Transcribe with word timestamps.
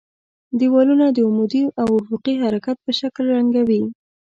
دېوالونه 0.59 1.05
د 1.11 1.17
عمودي 1.27 1.63
او 1.81 1.89
افقي 2.03 2.33
حرکت 2.43 2.77
په 2.85 2.91
شکل 2.99 3.25
رنګوي. 3.37 3.83